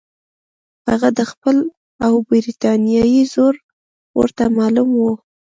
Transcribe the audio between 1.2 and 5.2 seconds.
خپل او برټانیې زور ورته معلوم وو.